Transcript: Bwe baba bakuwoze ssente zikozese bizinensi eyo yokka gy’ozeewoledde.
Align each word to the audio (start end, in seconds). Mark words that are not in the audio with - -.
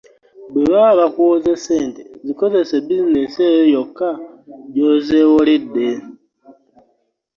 Bwe 0.51 0.65
baba 0.71 0.93
bakuwoze 0.99 1.51
ssente 1.59 2.01
zikozese 2.25 2.75
bizinensi 2.85 3.39
eyo 3.51 3.63
yokka 3.75 4.09
gy’ozeewoledde. 4.73 5.87